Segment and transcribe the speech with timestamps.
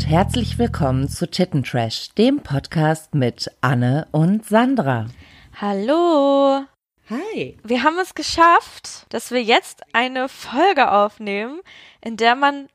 [0.00, 5.08] Und herzlich willkommen zu Tittentrash, dem Podcast mit Anne und Sandra.
[5.60, 6.62] Hallo.
[7.10, 7.58] Hi.
[7.62, 11.60] Wir haben es geschafft, dass wir jetzt eine Folge aufnehmen,
[12.00, 12.68] in der man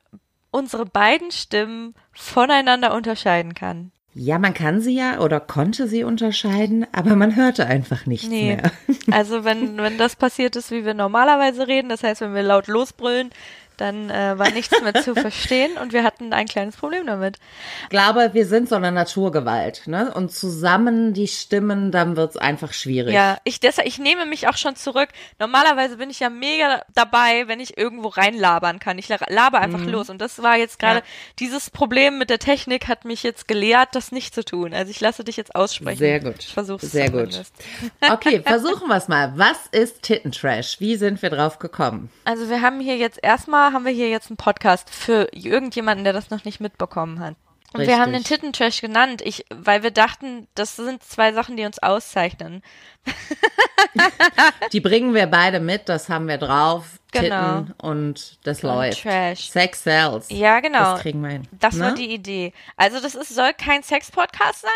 [0.51, 3.91] unsere beiden Stimmen voneinander unterscheiden kann.
[4.13, 8.57] Ja, man kann sie ja oder konnte sie unterscheiden, aber man hörte einfach nichts Nee.
[8.57, 8.71] mehr.
[9.11, 12.67] Also wenn, wenn das passiert ist, wie wir normalerweise reden, das heißt, wenn wir laut
[12.67, 13.29] losbrüllen,
[13.77, 17.37] dann äh, war nichts mehr zu verstehen und wir hatten ein kleines Problem damit.
[17.83, 20.13] Ich glaube, wir sind so eine Naturgewalt, ne?
[20.13, 23.13] Und zusammen die Stimmen, dann wird's einfach schwierig.
[23.13, 25.09] Ja, ich deshalb, ich nehme mich auch schon zurück.
[25.39, 28.97] Normalerweise bin ich ja mega dabei, wenn ich irgendwo reinlabern kann.
[28.97, 30.09] Ich la- laber einfach los.
[30.09, 31.05] Und das war jetzt gerade, Ja.
[31.39, 34.73] dieses Problem mit der Technik hat mich jetzt gelehrt, das nicht zu tun.
[34.73, 35.97] Also ich lasse dich jetzt aussprechen.
[35.99, 36.35] Sehr gut.
[36.39, 37.31] Ich versuch's Sehr gut.
[37.33, 37.53] zumindest.
[38.11, 39.33] Okay, versuchen wir's mal.
[39.35, 40.79] Was ist Tittentrash?
[40.79, 42.09] Wie sind wir drauf gekommen?
[42.23, 46.13] Also wir haben hier jetzt erstmal, haben wir hier jetzt einen Podcast für irgendjemanden, der
[46.13, 47.35] das noch nicht mitbekommen hat.
[47.73, 47.99] Und wir Richtig.
[47.99, 52.61] haben den Tittentrash genannt, ich, weil wir dachten, das sind zwei Sachen, die uns auszeichnen.
[54.71, 56.99] Die bringen wir beide mit, das haben wir drauf.
[57.11, 57.59] Genau.
[57.59, 59.01] Titten und das Und läuft.
[59.01, 59.49] Trash.
[59.49, 60.29] Sex sells.
[60.29, 60.93] Ja, genau.
[60.93, 61.47] Das kriegen wir hin.
[61.51, 61.85] Das ne?
[61.85, 62.53] war die Idee.
[62.75, 64.71] Also das ist, soll kein Sex-Podcast sein,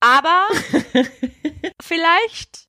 [0.00, 0.46] aber
[1.82, 2.66] vielleicht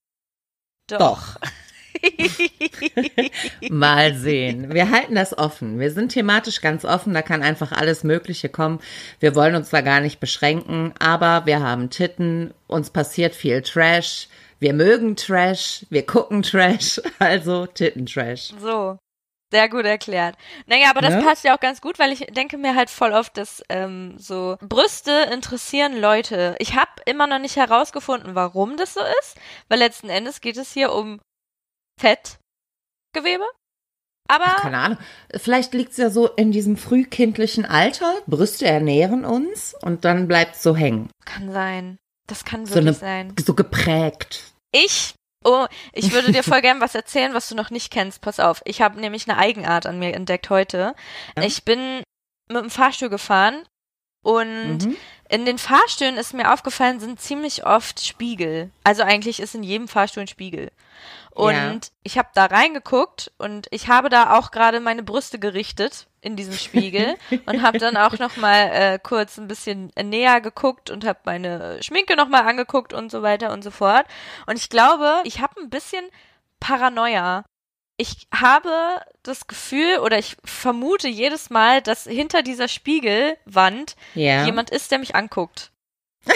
[0.88, 1.38] Doch.
[3.70, 4.74] Mal sehen.
[4.74, 5.80] Wir halten das offen.
[5.80, 7.14] Wir sind thematisch ganz offen.
[7.14, 8.80] Da kann einfach alles Mögliche kommen.
[9.20, 10.94] Wir wollen uns da gar nicht beschränken.
[11.00, 12.54] Aber wir haben Titten.
[12.68, 14.28] Uns passiert viel Trash.
[14.60, 15.86] Wir mögen Trash.
[15.90, 17.02] Wir gucken Trash.
[17.20, 18.54] Also Tittentrash.
[18.60, 18.98] So.
[19.54, 20.36] Sehr gut erklärt.
[20.66, 21.24] Naja, aber das Ne?
[21.24, 24.56] passt ja auch ganz gut, weil ich denke mir halt voll oft, dass ähm, so
[24.62, 26.56] Brüste interessieren Leute.
[26.60, 29.36] Ich habe immer noch nicht herausgefunden, warum das so ist,
[29.68, 31.20] weil letzten Endes geht es hier um
[32.02, 33.46] Fettgewebe.
[34.28, 34.98] Aber Keine Ahnung.
[35.36, 38.14] Vielleicht liegt es ja so in diesem frühkindlichen Alter.
[38.28, 41.10] Brüste ernähren uns und dann bleibt es so hängen.
[41.26, 41.98] kann sein.
[42.28, 43.36] Das kann So wirklich eine, sein.
[43.46, 44.54] so geprägt.
[44.72, 48.22] Ich, oh, ich würde dir voll gern was erzählen, was du noch nicht kennst.
[48.22, 48.62] Pass auf.
[48.64, 50.96] Ich habe nämlich eine Eigenart an mir entdeckt heute.
[51.36, 51.44] Ja.
[51.44, 52.04] Ich bin
[52.48, 53.66] mit dem Fahrstuhl gefahren
[54.24, 54.96] und Mhm.
[55.32, 58.70] In den Fahrstühlen ist mir aufgefallen, sind ziemlich oft Spiegel.
[58.84, 60.72] Also eigentlich ist in jedem Fahrstuhl ein Spiegel.
[61.32, 61.80] Und Ja.
[62.04, 66.56] ich habe da reingeguckt und ich habe da auch gerade meine Brüste gerichtet in diesem
[66.56, 67.16] Spiegel
[67.46, 71.82] und habe dann auch noch mal äh, kurz ein bisschen näher geguckt und habe meine
[71.82, 74.06] Schminke noch mal angeguckt und so weiter und so fort.
[74.48, 76.04] Und ich glaube, ich habe ein bisschen
[76.60, 77.46] Paranoia.
[78.02, 84.44] Ich habe das Gefühl oder ich vermute jedes Mal, dass hinter dieser Spiegelwand Ja.
[84.46, 85.72] jemand ist, der mich anguckt.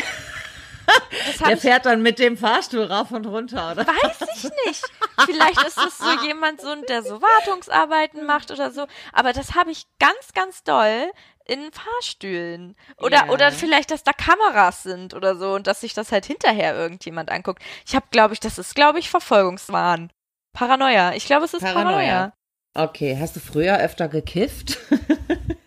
[1.48, 3.88] Der fährt dann mit dem Fahrstuhl rauf und runter, oder?
[3.88, 4.84] weiß ich nicht.
[5.26, 8.86] Vielleicht ist es so jemand, so, der so Wartungsarbeiten macht oder so.
[9.12, 11.12] Aber das habe ich ganz, ganz doll
[11.46, 12.76] in Fahrstühlen.
[12.98, 13.30] Oder, Ja.
[13.30, 17.32] oder vielleicht, dass da Kameras sind oder so und dass sich das halt hinterher irgendjemand
[17.32, 17.64] anguckt.
[17.88, 20.12] Ich habe, glaube ich, das ist, glaube ich, Verfolgungswahn.
[20.56, 21.14] Paranoia.
[21.14, 21.84] Ich glaube, es ist Paranoia.
[21.84, 22.34] Paranoia.
[22.78, 24.78] Okay, hast du früher öfter gekifft?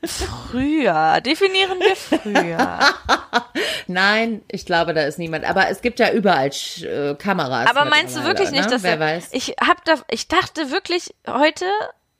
[0.04, 1.20] Früher.
[1.22, 2.78] Definieren wir früher.
[3.86, 5.44] Nein, ich glaube, da ist niemand.
[5.44, 6.50] Aber es gibt ja überall
[6.82, 7.70] äh, Kameras.
[7.70, 8.70] Aber meinst du wirklich nicht, ne?
[8.70, 9.30] dass Wer weiß?
[9.32, 11.64] ich hab da ich dachte wirklich heute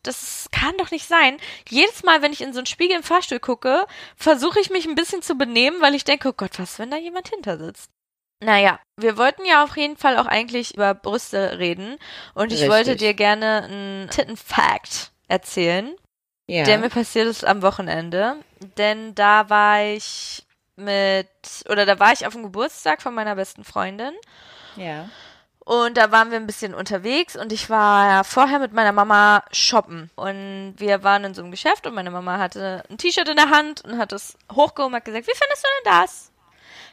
[0.03, 1.37] das kann doch nicht sein.
[1.69, 3.85] Jedes Mal, wenn ich in so einen Spiegel im Fahrstuhl gucke,
[4.17, 6.97] versuche ich mich ein bisschen zu benehmen, weil ich denke, oh Gott, was, wenn da
[6.97, 7.91] jemand hinter sitzt?
[8.41, 11.99] Naja, wir wollten ja auf jeden Fall auch eigentlich über Brüste reden
[12.35, 12.71] und ich Richtig.
[12.71, 15.97] wollte dir gerne einen Titten-Fact erzählen,
[16.47, 16.65] ja.
[16.65, 18.37] der mir passiert ist am Wochenende.
[18.77, 21.29] Denn da war ich mit,
[21.69, 24.13] oder da war ich auf dem Geburtstag von meiner besten Freundin
[24.77, 25.09] ja.
[25.65, 30.11] und da waren wir ein bisschen unterwegs und ich war vorher mit meiner Mama shoppen.
[30.15, 33.51] Und wir waren in so einem Geschäft und meine Mama hatte ein T-Shirt in der
[33.51, 36.28] Hand und hat es hochgehoben und hat gesagt, wie findest du denn das?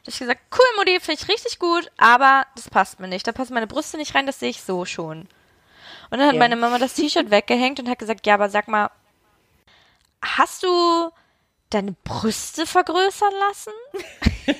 [0.06, 3.26] Da ich gesagt, cool, Mutti, finde ich richtig gut, aber das passt mir nicht.
[3.26, 5.22] Da passen meine Brüste nicht rein, das sehe ich so schon.
[6.12, 6.40] Und dann hat Ja.
[6.40, 8.92] meine Mama das T-Shirt weggehängt und hat gesagt, ja, aber sag mal,
[10.24, 11.12] hast du
[11.72, 13.74] deine Brüste vergrößern lassen?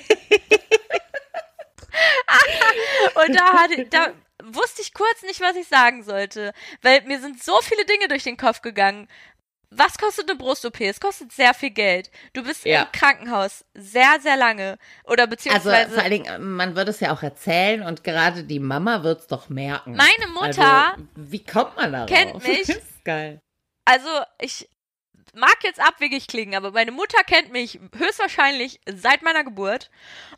[3.14, 4.12] Und da, hatte, da
[4.42, 6.52] wusste ich kurz nicht, was ich sagen sollte.
[6.82, 9.08] Weil mir sind so viele Dinge durch den Kopf gegangen.
[9.70, 10.80] Was kostet eine Brust-OP?
[10.82, 12.10] Es kostet sehr viel Geld.
[12.32, 12.82] Du bist Ja.
[12.82, 14.78] im Krankenhaus sehr, sehr lange.
[15.04, 15.92] Oder Also beziehungsweise.
[15.94, 19.26] vor allen Dingen, man wird es ja auch erzählen und gerade die Mama wird es
[19.26, 19.96] doch merken.
[19.96, 22.08] Meine Mutter Also, wie kommt man darauf?
[22.08, 22.66] kennt mich.
[22.66, 23.40] Das ist geil.
[23.84, 24.08] also
[24.40, 24.68] ich
[25.36, 29.90] mag jetzt abwegig klingen, aber meine Mutter kennt mich höchstwahrscheinlich seit meiner Geburt.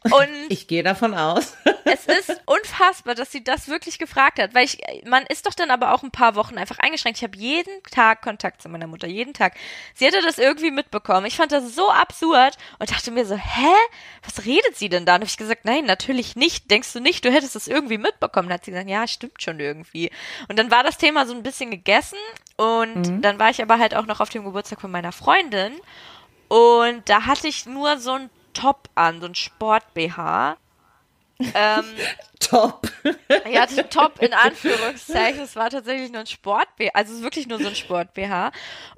[0.03, 1.57] Und ich gehe davon aus.
[1.85, 5.71] es ist unfassbar, dass sie das wirklich gefragt hat, weil ich, man ist doch dann
[5.71, 7.19] aber auch ein paar Wochen einfach eingeschränkt.
[7.19, 9.55] Ich habe jeden Tag Kontakt zu meiner Mutter, jeden Tag.
[9.95, 11.27] Sie hatte das irgendwie mitbekommen.
[11.27, 13.75] Ich fand das so absurd und dachte mir so, hä?
[14.25, 15.15] Was redet sie denn da?
[15.15, 16.71] Und habe ich gesagt, nein, natürlich nicht.
[16.71, 18.49] Denkst du nicht, du hättest das irgendwie mitbekommen?
[18.49, 20.11] Dann hat sie gesagt, ja, stimmt schon irgendwie.
[20.49, 22.19] Und dann war das Thema so ein bisschen gegessen
[22.57, 23.23] und mhm.
[23.23, 25.73] dann war ich aber halt auch noch auf dem Geburtstag von meiner Freundin
[26.49, 30.57] und da hatte ich nur so ein Top an, so ein Sport-BH.
[31.55, 31.85] Ähm,
[32.41, 32.91] top.
[33.49, 35.43] Ja, top in Anführungszeichen.
[35.43, 38.51] Es war tatsächlich nur ein Sport-BH, also wirklich nur so ein Sport-BH.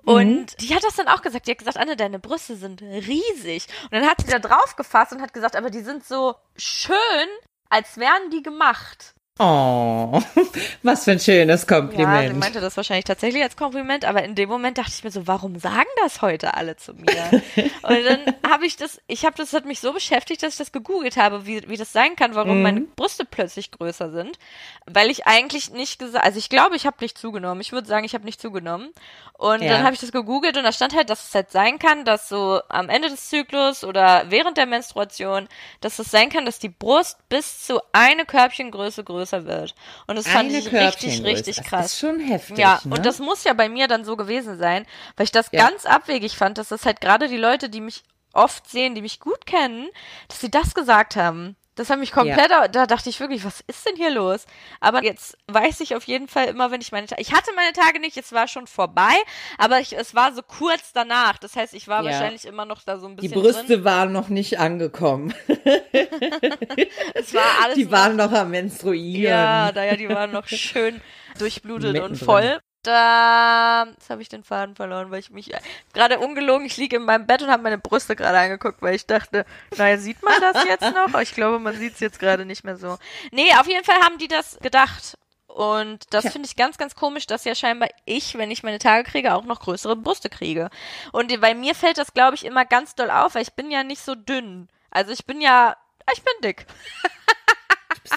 [0.04, 0.46] Und mhm.
[0.60, 1.46] die hat das dann auch gesagt.
[1.46, 3.66] Die hat gesagt, Anne, deine Brüste sind riesig.
[3.84, 6.96] Und dann hat sie da drauf gefasst und hat gesagt, aber die sind so schön,
[7.68, 9.14] als wären die gemacht.
[9.42, 10.20] Oh,
[10.82, 12.24] was für ein schönes Kompliment.
[12.24, 15.10] Ja, sie meinte das wahrscheinlich tatsächlich als Kompliment, aber in dem Moment dachte ich mir
[15.10, 17.06] so, warum sagen das heute alle zu mir?
[17.82, 20.72] und dann habe ich das, ich habe das hat mich so beschäftigt, dass ich das
[20.72, 22.62] gegoogelt habe, wie, wie das sein kann, warum mhm.
[22.62, 24.38] meine Brüste plötzlich größer sind,
[24.84, 27.62] weil ich eigentlich nicht gesagt, also ich glaube, ich habe nicht zugenommen.
[27.62, 28.90] Ich würde sagen, ich habe nicht zugenommen.
[29.38, 29.70] Und ja.
[29.70, 32.28] dann habe ich das gegoogelt und da stand halt, dass es halt sein kann, dass
[32.28, 35.48] so am Ende des Zyklus oder während der Menstruation,
[35.80, 39.74] dass es sein kann, dass die Brust bis zu eine Körbchengröße größer wird.
[40.06, 41.82] Und das fand ich richtig, richtig krass.
[41.82, 42.58] Das ist schon heftig.
[42.58, 42.96] Ja, ne?
[42.96, 44.86] und das muss ja bei mir dann so gewesen sein,
[45.16, 45.68] weil ich das ja.
[45.68, 49.20] ganz abwegig fand, dass das halt gerade die Leute, die mich oft sehen, die mich
[49.20, 49.88] gut kennen,
[50.28, 51.56] dass sie das gesagt haben.
[51.80, 52.68] Das hat mich komplett, ja.
[52.68, 54.44] da dachte ich wirklich, was ist denn hier los?
[54.80, 57.72] Aber jetzt weiß ich auf jeden Fall immer, wenn ich meine Tage, ich hatte meine
[57.72, 59.14] Tage nicht, es war schon vorbei,
[59.56, 61.38] aber ich, es war so kurz danach.
[61.38, 62.10] Das heißt, ich war ja.
[62.10, 63.32] wahrscheinlich immer noch da so ein bisschen.
[63.32, 63.84] Die Brüste drin.
[63.84, 65.32] waren noch nicht angekommen.
[67.14, 67.76] es war alles.
[67.76, 69.32] Die waren noch am Menstruieren.
[69.32, 71.00] Ja, da ja, die waren noch schön
[71.38, 75.52] durchblutet und voll da, jetzt habe ich den Faden verloren, weil ich mich
[75.92, 79.06] gerade ungelogen, ich liege in meinem Bett und habe meine Brüste gerade angeguckt, weil ich
[79.06, 79.44] dachte,
[79.76, 81.20] naja, sieht man das jetzt noch?
[81.20, 82.98] Ich glaube, man sieht es jetzt gerade nicht mehr so.
[83.32, 85.16] Nee, auf jeden Fall haben die das gedacht.
[85.46, 86.30] Und das ja.
[86.30, 89.44] finde ich ganz, ganz komisch, dass ja scheinbar ich, wenn ich meine Tage kriege, auch
[89.44, 90.70] noch größere Brüste kriege.
[91.12, 93.82] Und bei mir fällt das, glaube ich, immer ganz doll auf, weil ich bin ja
[93.82, 94.68] nicht so dünn.
[94.90, 95.76] Also ich bin ja,
[96.14, 96.66] ich bin dick.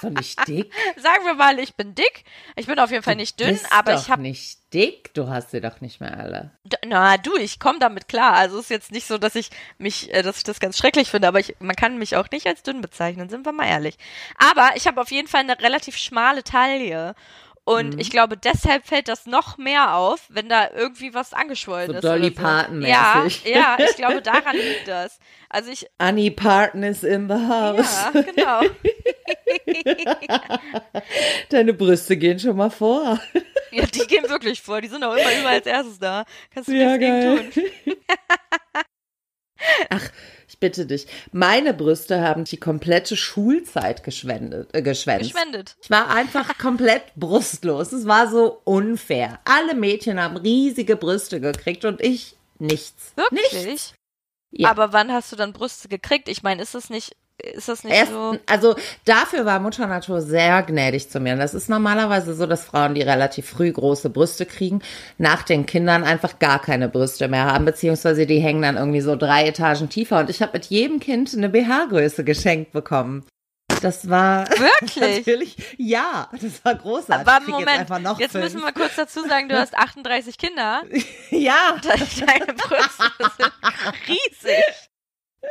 [0.00, 0.72] bist doch nicht dick.
[0.96, 2.24] Sagen wir mal, ich bin dick.
[2.56, 5.14] Ich bin auf jeden Fall nicht dünn, aber doch ich habe nicht dick.
[5.14, 6.50] Du hast sie doch nicht mehr alle.
[6.86, 8.34] Na, du, ich komme damit klar.
[8.34, 11.28] Also ist jetzt nicht so, dass ich mich, äh, dass ich das ganz schrecklich finde,
[11.28, 13.96] aber ich, man kann mich auch nicht als dünn bezeichnen, sind wir mal ehrlich.
[14.36, 17.14] Aber ich habe auf jeden Fall eine relativ schmale Taille
[17.64, 17.98] und mhm.
[17.98, 22.04] ich glaube, deshalb fällt das noch mehr auf, wenn da irgendwie was angeschwollen so ist.
[22.04, 22.42] Dolly so.
[22.42, 25.18] Parton Ja, ja, ich glaube, daran liegt das.
[25.48, 25.86] Also ich.
[25.96, 28.10] Annie Parton is in the house.
[28.12, 28.60] Ja, genau.
[31.48, 33.18] Deine Brüste gehen schon mal vor.
[33.70, 34.82] Ja, die gehen wirklich vor.
[34.82, 36.24] Die sind auch immer überall als erstes da.
[36.52, 37.96] Kannst du ja, nichts gegen tun.
[39.88, 40.10] Ach,
[40.48, 41.06] ich bitte dich.
[41.32, 45.32] Meine Brüste haben die komplette Schulzeit geschwendet, äh, geschwänzt.
[45.32, 45.76] Geschwendet.
[45.82, 47.92] Ich war einfach komplett brustlos.
[47.92, 49.40] Es war so unfair.
[49.44, 53.12] Alle Mädchen haben riesige Brüste gekriegt und ich nichts.
[53.16, 53.64] Wirklich?
[53.64, 53.94] Nichts.
[54.50, 54.70] Ja.
[54.70, 56.28] Aber wann hast du dann Brüste gekriegt?
[56.28, 58.38] Ich meine, ist es nicht ist das nicht Erst, so?
[58.46, 61.32] Also dafür war Mutter Natur sehr gnädig zu mir.
[61.34, 64.80] Und das ist normalerweise so, dass Frauen, die relativ früh große Brüste kriegen,
[65.18, 69.16] nach den Kindern einfach gar keine Brüste mehr haben, beziehungsweise die hängen dann irgendwie so
[69.16, 70.20] drei Etagen tiefer.
[70.20, 73.24] Und ich habe mit jedem Kind eine BH-Größe geschenkt bekommen.
[73.82, 77.26] Das war wirklich natürlich ja, das war großartig.
[77.26, 80.82] Aber Moment, jetzt, jetzt müssen wir kurz dazu sagen, du hast 38 Kinder.
[81.30, 83.52] ja, deine Brüste sind
[84.08, 84.90] riesig.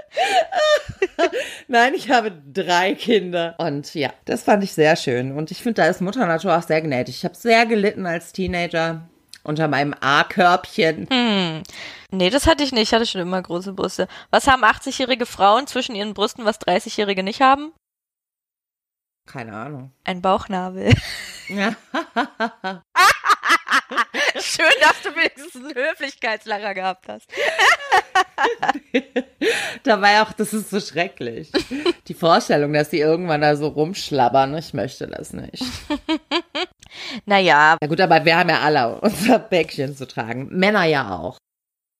[1.67, 3.55] Nein, ich habe drei Kinder.
[3.57, 5.31] Und ja, das fand ich sehr schön.
[5.31, 7.15] Und ich finde, da ist Mutter Natur auch sehr gnädig.
[7.17, 9.07] Ich habe sehr gelitten als Teenager
[9.43, 11.07] unter meinem A-Körbchen.
[11.11, 11.63] Hm.
[12.11, 12.83] Nee, das hatte ich nicht.
[12.83, 14.07] Ich hatte schon immer große Brüste.
[14.29, 17.73] Was haben 80-jährige Frauen zwischen ihren Brüsten, was 30-jährige nicht haben?
[19.25, 19.91] Keine Ahnung.
[20.03, 20.93] Ein Bauchnabel.
[21.49, 21.75] Ja.
[24.39, 27.29] Schön, dass du wenigstens einen Höflichkeitslacher gehabt hast.
[29.83, 31.51] Dabei auch, das ist so schrecklich.
[32.07, 35.63] Die Vorstellung, dass sie irgendwann da so rumschlabbern, ich möchte das nicht.
[37.25, 37.75] Naja.
[37.81, 40.47] Ja gut, aber wir haben ja alle unser Päckchen zu tragen.
[40.51, 41.37] Männer ja auch.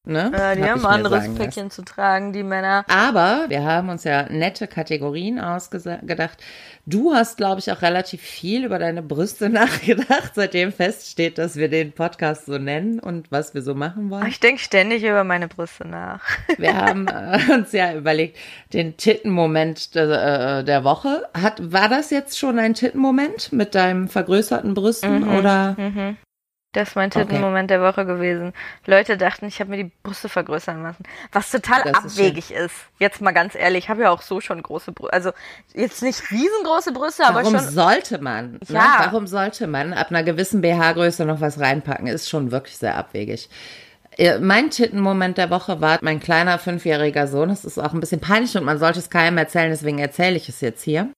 [0.06, 0.34] Ne?
[0.38, 2.84] Ja, die Hab haben ein anderes Päckchen zu tragen, die Männer.
[2.90, 6.44] Aber wir haben uns ja nette Kategorien ausgedacht.
[6.86, 11.70] Du hast, glaube ich, auch relativ viel über deine Brüste nachgedacht, seitdem feststeht, dass wir
[11.70, 14.28] den Podcast so nennen und was wir so machen wollen.
[14.28, 16.22] Ich denke ständig über meine Brüste nach.
[16.58, 18.38] Wir haben äh, uns ja überlegt,
[18.74, 21.30] den Tittenmoment der, äh, der Woche.
[21.34, 25.76] Hat, war das jetzt schon ein Tittenmoment mit deinem vergrößerten Brüsten mhm, oder?
[25.78, 26.18] Mhm.
[26.74, 28.52] Das ist mein Tittenmoment der Woche gewesen.
[28.86, 31.04] Leute dachten, ich habe mir die Brüste vergrößern lassen.
[31.32, 34.42] Was total Das ist abwegig ist, Jetzt mal ganz ehrlich, ich habe ja auch so
[34.42, 35.14] schon große Brüste.
[35.14, 35.32] Also
[35.74, 37.70] jetzt nicht riesengroße Brüste, aber Warum schon.
[37.70, 38.54] sollte man?
[38.54, 38.60] Ne?
[38.70, 38.96] Ja.
[39.06, 42.08] Warum sollte man ab einer gewissen BH-Größe noch was reinpacken?
[42.08, 43.50] Ist schon wirklich sehr abwegig.
[44.18, 47.50] Äh, Mein Tittenmoment der Woche war mein kleiner fünfjähriger Sohn.
[47.50, 50.50] Es ist auch ein bisschen peinlich und man sollte es keinem erzählen, deswegen erzähle ich
[50.50, 51.10] es jetzt hier.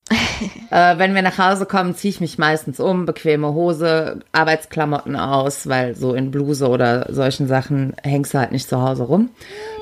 [0.71, 5.67] Äh, wenn wir nach Hause kommen, ziehe ich mich meistens um, bequeme Hose, Arbeitsklamotten aus,
[5.67, 9.29] weil so in Bluse oder solchen Sachen hängst du halt nicht zu Hause rum.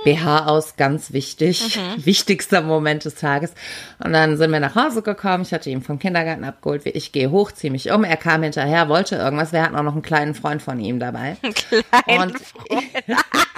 [0.03, 1.79] BH aus, ganz wichtig.
[1.98, 3.53] Wichtigster Moment des Tages.
[4.03, 5.43] Und dann sind wir nach Hause gekommen.
[5.43, 6.81] Ich hatte ihn vom Kindergarten abgeholt.
[6.86, 8.03] Ich gehe hoch, ziehe mich um.
[8.03, 9.53] Er kam hinterher, wollte irgendwas.
[9.53, 11.38] Wir hatten auch noch einen kleinen Freund von ihm dabei.
[12.05, 12.83] Kleinen Und- Freund.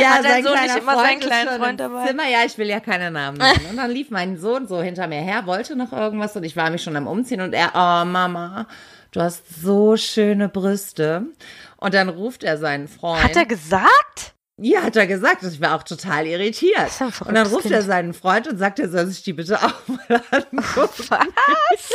[0.00, 2.06] Ja, Hat dein Sohn nicht immer seinen ist kleinen Freund dabei?
[2.06, 2.28] Zimmer.
[2.28, 3.66] Ja, ich will ja keine Namen nennen.
[3.70, 6.70] Und dann lief mein Sohn so hinter mir her, wollte noch irgendwas und ich war
[6.70, 8.66] mich schon am Umziehen und er, oh Mama,
[9.12, 11.26] du hast so schöne Brüste.
[11.76, 13.22] Und dann ruft er seinen Freund.
[13.22, 14.34] Hat er gesagt?
[14.56, 15.42] Ja, hat er gesagt.
[15.42, 16.90] Ich war auch total irritiert.
[17.26, 17.74] Und dann ruft Kind.
[17.74, 19.74] er seinen Freund und sagt, er soll sich die bitte auch
[20.08, 21.04] mal angucken.
[21.68, 21.90] Was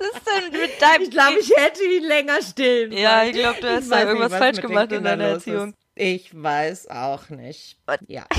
[0.00, 3.68] ist denn mit deinem Ich glaube, ich hätte ihn länger stillen Ja, ich glaube, du
[3.70, 5.74] hast da irgendwas was falsch gemacht in deiner los ist.
[5.94, 7.78] Ich weiß auch nicht.
[7.86, 7.98] Was?
[8.08, 8.26] Ja.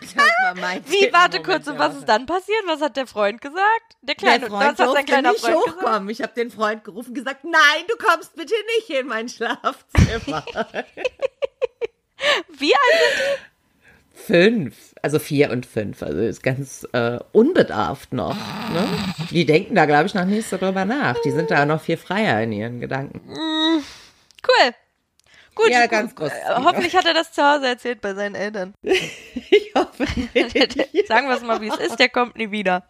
[0.00, 2.62] Das war mein Wie, warte Tittenmoment kurz, und was ist dann passiert?
[2.66, 3.96] Was hat der Freund gesagt?
[4.02, 5.82] Der kleine, der was Freund hat sein kleiner nicht Freund gesagt?
[5.82, 6.08] hochkommen.
[6.08, 10.44] Ich habe den Freund gerufen und gesagt, nein, du kommst bitte nicht in mein Schlafzimmer.
[12.58, 13.40] Wie alt?
[14.14, 18.36] fünf, also vier und fünf, also ist ganz äh, unbedarft noch.
[18.36, 18.86] Ne?
[19.30, 21.16] Die denken da, glaube ich, noch nicht so drüber nach.
[21.24, 23.22] Die sind da noch viel freier in ihren Gedanken.
[23.30, 24.74] Cool.
[25.58, 26.30] Gut, Ja, ganz groß.
[26.30, 28.74] Äh, Hoffentlich hat er das zu Hause erzählt bei seinen Eltern.
[29.50, 30.04] Ich hoffe.
[31.08, 32.84] Sagen wir es mal, wie es ist, der kommt nie wieder.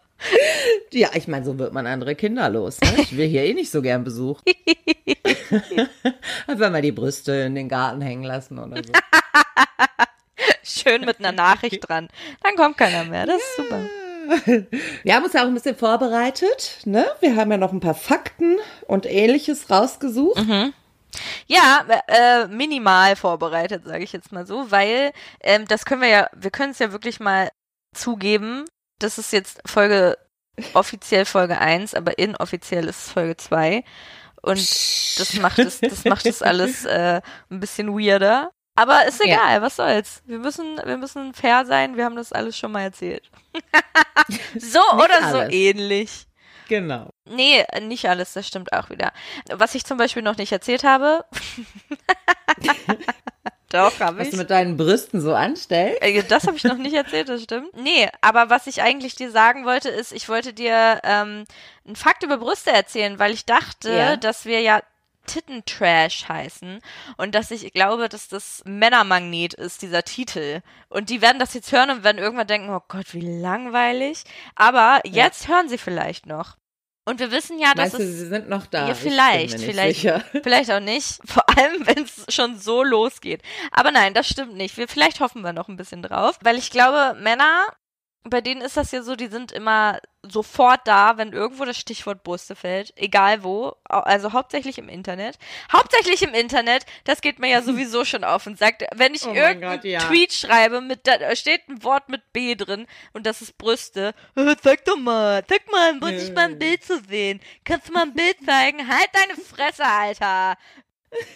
[0.91, 2.79] Ja, ich meine, so wird man andere Kinder los.
[2.81, 2.93] Ne?
[2.97, 4.41] Ich will hier eh nicht so gern Besuch.
[6.47, 8.91] Einfach mal die Brüste in den Garten hängen lassen oder so.
[10.63, 12.07] Schön mit einer Nachricht dran.
[12.43, 13.25] Dann kommt keiner mehr.
[13.25, 13.79] Das ist super.
[15.03, 16.79] Wir haben uns ja auch ein bisschen vorbereitet.
[16.85, 17.05] Ne?
[17.19, 18.57] Wir haben ja noch ein paar Fakten
[18.87, 20.43] und ähnliches rausgesucht.
[21.47, 25.11] Ja, äh, minimal vorbereitet, sage ich jetzt mal so, weil
[25.41, 27.49] ähm, das können wir ja, wir können es ja wirklich mal
[27.95, 28.65] zugeben.
[28.99, 30.17] Das ist jetzt Folge,
[30.73, 33.83] offiziell Folge 1, aber inoffiziell ist es Folge 2.
[34.41, 38.51] Und das macht es, das macht es alles äh, ein bisschen weirder.
[38.75, 39.33] Aber ist Ja.
[39.35, 40.21] egal, was soll's.
[40.25, 43.29] Wir müssen, wir müssen fair sein, wir haben das alles schon mal erzählt.
[44.57, 45.53] so Nicht oder so alles.
[45.53, 46.25] ähnlich.
[46.69, 47.09] Genau.
[47.29, 49.11] Nee, nicht alles, das stimmt auch wieder.
[49.51, 51.25] Was ich zum Beispiel noch nicht erzählt habe.
[53.71, 54.31] Doch, habe Was ich.
[54.31, 56.01] du mit deinen Brüsten so anstellst.
[56.01, 57.69] Äh, Das habe ich noch nicht erzählt, das stimmt.
[57.77, 61.45] Nee, aber was ich eigentlich dir sagen wollte, ist, ich wollte dir ähm,
[61.85, 64.17] einen Fakt über Brüste erzählen, weil ich dachte, Ja.
[64.17, 64.81] dass wir ja
[65.27, 66.79] Tittentrash heißen
[67.17, 70.61] und dass ich glaube, dass das Männermagnet ist, dieser Titel.
[70.87, 74.23] Und die werden das jetzt hören und werden irgendwann denken, oh Gott, wie langweilig.
[74.55, 76.57] Aber jetzt hören sie vielleicht noch.
[77.05, 78.87] Und wir wissen ja, dass Meinst du, es sie sind noch da?
[78.87, 80.23] ja, Ich bin vielleicht, mir nicht vielleicht, sicher.
[80.43, 81.19] vielleicht auch nicht.
[81.25, 83.41] Vor allem, wenn es schon so losgeht.
[83.71, 84.77] Aber nein, das stimmt nicht.
[84.77, 87.65] Wir, vielleicht hoffen wir noch ein bisschen drauf, weil ich glaube, Männer,
[88.23, 92.23] bei denen ist das ja so, die sind immer sofort da, wenn irgendwo das Stichwort
[92.23, 95.37] Brüste fällt, egal wo, also hauptsächlich im Internet.
[95.71, 99.33] Hauptsächlich im Internet, das geht mir ja sowieso schon auf und sagt, wenn ich Oh
[99.33, 99.99] irgendeinen Gott, ja.
[99.99, 104.55] Tweet schreibe, mit da steht ein Wort mit B drin und das ist Brüste, äh,
[104.61, 107.39] zeig doch mal, zeig mal, muss ich mal ein Bild zu sehen.
[107.63, 108.87] Kannst du mal ein Bild zeigen?
[108.87, 110.57] Halt deine Fresse, Alter.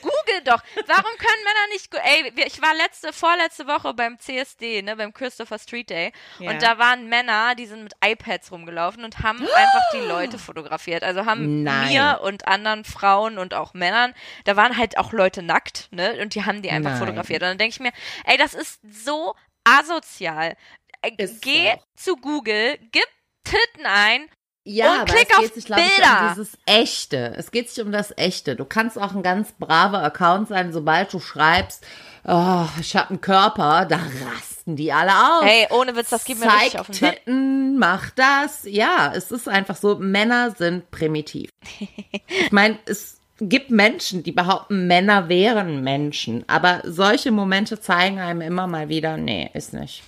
[0.02, 0.62] Google doch.
[0.88, 5.58] Warum können Männer nicht, ey, ich war letzte, vorletzte Woche beim CSD, ne, beim Christopher
[5.60, 6.52] Street Day Ja.
[6.52, 11.04] und da waren Männer, die sind mit iPads rumgelaufen und haben einfach die Leute fotografiert.
[11.04, 11.90] Also haben Nein.
[11.90, 14.14] mir und anderen Frauen und auch Männern,
[14.46, 17.00] da waren halt auch Leute nackt, ne, und die haben die einfach Nein.
[17.00, 17.42] fotografiert.
[17.42, 17.92] Und dann denke ich mir,
[18.26, 20.56] ey, das ist so asozial.
[21.02, 21.86] Äh, Ist Geh auch.
[21.96, 23.06] zu Google, gib
[23.44, 24.30] Titten ein
[24.66, 26.22] Ja, Und aber klick es auf geht sich, glaube ich, Bilder.
[26.22, 27.34] um dieses Echte.
[27.38, 28.56] Es geht sich um das Echte.
[28.56, 31.86] Du kannst auch ein ganz braver Account sein, sobald du schreibst,
[32.24, 35.44] oh, ich habe einen Körper, da rasten die alle aus.
[35.44, 36.96] Hey, ohne Witz, das geht mir richtig auf den.
[36.96, 38.64] Titten, mach das.
[38.64, 41.50] Ja, es ist einfach so, Männer sind primitiv.
[41.80, 46.48] ich meine, es gibt Menschen, die behaupten, Männer wären Menschen.
[46.48, 50.04] Aber solche Momente zeigen einem immer mal wieder, nee, ist nicht.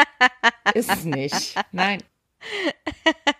[0.74, 1.54] ist nicht.
[1.72, 2.02] Nein.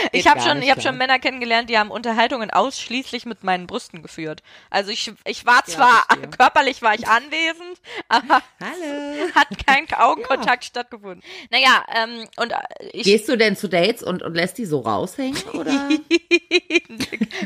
[0.12, 4.02] ich habe schon, ich habe schon Männer kennengelernt, die haben Unterhaltungen ausschließlich mit meinen Brüsten
[4.02, 4.42] geführt.
[4.70, 9.34] Also ich, ich war zwar ja, körperlich war ich anwesend, aber Hallo.
[9.34, 10.68] hat kein Augenkontakt ja.
[10.68, 11.22] stattgefunden.
[11.50, 12.56] Naja, ähm, und äh,
[12.92, 15.88] ich, gehst du denn zu Dates und, und lässt die so raushängen oder?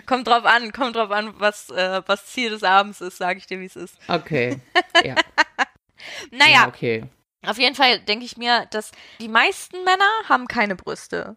[0.06, 3.46] kommt drauf an, kommt drauf an, was äh, was Ziel des Abends ist, sage ich
[3.46, 3.96] dir, wie es ist.
[4.08, 4.60] Okay.
[5.04, 5.14] Ja.
[6.30, 6.50] naja.
[6.50, 7.04] Ja, okay.
[7.46, 11.36] Auf jeden Fall denke ich mir, dass die meisten Männer haben keine Brüste.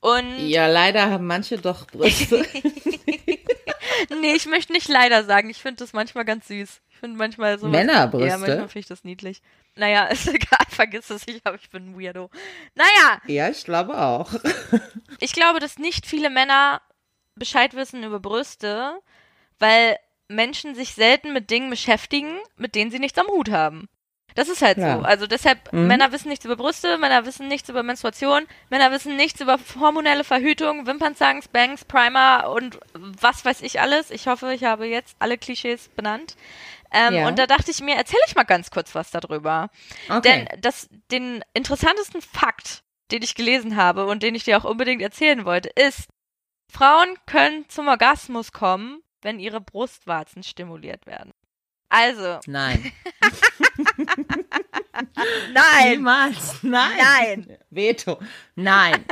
[0.00, 2.44] Und ja, leider haben manche doch Brüste.
[4.20, 5.50] nee, ich möchte nicht leider sagen.
[5.50, 6.80] Ich finde das manchmal ganz süß.
[6.90, 7.68] Ich finde manchmal so.
[7.68, 8.28] Männerbrüste?
[8.28, 9.42] Ja, manchmal finde ich das niedlich.
[9.76, 12.30] Naja, ist egal, vergiss es, ich, aber ich bin ein Weirdo.
[12.74, 13.20] Naja.
[13.26, 14.32] Ja, ich glaube auch.
[15.20, 16.80] ich glaube, dass nicht viele Männer
[17.34, 19.00] Bescheid wissen über Brüste,
[19.58, 23.88] weil Menschen sich selten mit Dingen beschäftigen, mit denen sie nichts am Hut haben.
[24.34, 24.98] Das ist halt ja.
[24.98, 25.04] so.
[25.04, 25.86] Also deshalb, mhm.
[25.86, 30.24] Männer wissen nichts über Brüste, Männer wissen nichts über Menstruation, Männer wissen nichts über hormonelle
[30.24, 34.10] Verhütung, Wimpernzangen, Spanks, Primer und was weiß ich alles.
[34.10, 36.36] Ich hoffe, ich habe jetzt alle Klischees benannt.
[36.90, 37.28] Ähm, ja.
[37.28, 39.70] Und da dachte ich mir, erzähle ich mal ganz kurz was darüber.
[40.08, 40.20] Okay.
[40.22, 45.02] Denn das, den interessantesten Fakt, den ich gelesen habe und den ich dir auch unbedingt
[45.02, 46.08] erzählen wollte, ist,
[46.72, 51.32] Frauen können zum Orgasmus kommen, wenn ihre Brustwarzen stimuliert werden.
[51.88, 52.40] Also.
[52.46, 52.92] Nein.
[55.52, 55.90] Nein.
[55.90, 56.62] Niemals.
[56.62, 56.96] Nein.
[56.98, 57.58] Nein.
[57.70, 58.20] Veto.
[58.54, 59.04] Nein.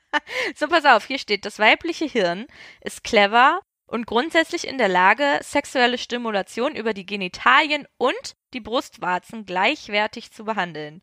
[0.56, 2.46] so, pass auf, hier steht, das weibliche Hirn
[2.80, 9.46] ist clever und grundsätzlich in der Lage, sexuelle Stimulation über die Genitalien und die Brustwarzen
[9.46, 11.02] gleichwertig zu behandeln.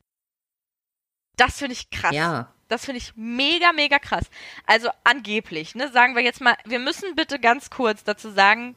[1.38, 2.14] Das finde ich krass.
[2.14, 2.54] Ja.
[2.68, 4.26] Das finde ich mega, mega krass.
[4.66, 8.76] Also angeblich, ne, sagen wir jetzt mal, wir müssen bitte ganz kurz dazu sagen,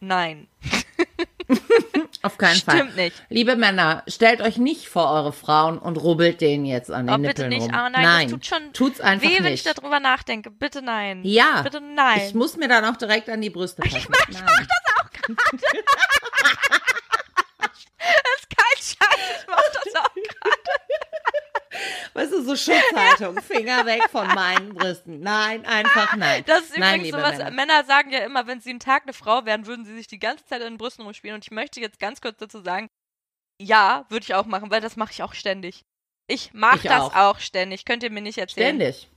[0.00, 0.48] nein.
[2.22, 2.76] Auf keinen Stimmt Fall.
[2.78, 3.22] Stimmt nicht.
[3.28, 7.18] Liebe Männer, stellt euch nicht vor eure Frauen und rubbelt denen jetzt an den oh,
[7.18, 7.62] Nippeln bitte nicht.
[7.62, 7.70] rum.
[7.70, 9.44] Oh, nein, nein, das tut schon tut's einfach weh, nicht.
[9.44, 10.50] wenn ich darüber nachdenke.
[10.50, 11.20] Bitte nein.
[11.24, 11.62] Ja.
[11.62, 12.20] Bitte nein.
[12.26, 13.96] Ich muss mir dann auch direkt an die Brüste fassen.
[13.96, 15.34] Ich mach, ich mach das auch gerade.
[17.58, 17.70] das
[18.36, 19.79] ist kein Scheiß, ich mach das.
[22.14, 25.20] Weißt du, so Schutzhaltung, Finger weg von meinen Brüsten.
[25.20, 26.42] Nein, einfach nein.
[26.46, 27.50] Das ist nein, übrigens sowas, Männer.
[27.50, 30.18] Männer sagen ja immer, wenn sie einen Tag eine Frau wären, würden sie sich die
[30.18, 31.36] ganze Zeit an den Brüsten rumspielen.
[31.36, 32.88] Und ich möchte jetzt ganz kurz dazu sagen,
[33.60, 35.84] ja, würde ich auch machen, weil das mache ich auch ständig.
[36.26, 37.14] Ich mache das auch.
[37.14, 37.38] auch.
[37.38, 37.84] ständig.
[37.84, 38.76] Könnt ihr mir nicht erzählen?
[38.76, 39.08] Ständig.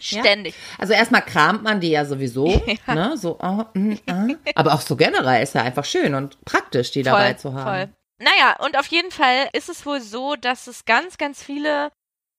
[0.00, 0.54] Ständig.
[0.54, 0.78] Ja.
[0.78, 2.48] Also erstmal kramt man die ja sowieso,
[2.86, 2.94] ja.
[2.94, 3.16] ne?
[3.16, 4.26] So, oh, mm, ah.
[4.54, 7.64] aber auch so generell ist ja einfach schön und praktisch, die voll, dabei zu haben.
[7.64, 7.94] Voll.
[8.18, 11.90] Naja, und auf jeden Fall ist es wohl so, dass es ganz, ganz viele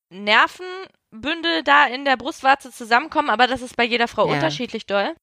[0.09, 4.33] Nervenbündel da in der Brustwarze zusammenkommen, aber das ist bei jeder Frau ja.
[4.33, 5.15] unterschiedlich doll.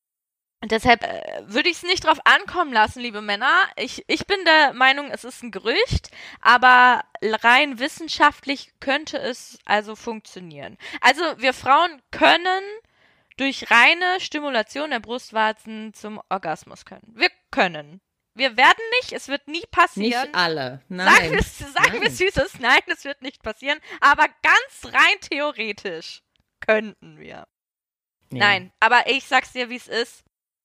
[0.62, 3.52] Und deshalb äh, würde ich es nicht drauf ankommen lassen, liebe Männer.
[3.76, 6.10] Ich, ich bin der Meinung, es ist ein Gerücht,
[6.40, 10.78] aber rein wissenschaftlich könnte es also funktionieren.
[11.00, 12.62] Also wir Frauen können
[13.38, 17.12] durch reine Stimulation der Brustwarzen zum Orgasmus können.
[17.12, 18.00] Wir können.
[18.34, 20.28] Wir werden nicht, es wird nie passieren.
[20.28, 21.06] Nicht alle, nein.
[21.06, 23.78] Sagen wir, sagen wir Süßes, nein, es wird nicht passieren.
[24.00, 26.22] Aber ganz rein theoretisch
[26.60, 27.46] könnten wir.
[28.30, 28.38] Nee.
[28.38, 30.24] Nein, aber ich sag's dir, wie es ist.